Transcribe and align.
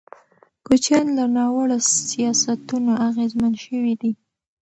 کوچیان 0.65 1.07
له 1.17 1.25
ناوړه 1.35 1.77
سیاستونو 2.13 2.91
اغېزمن 3.07 3.53
شوي 3.65 3.93
دي. 4.01 4.11